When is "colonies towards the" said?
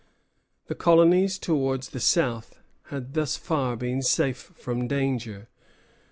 0.73-1.99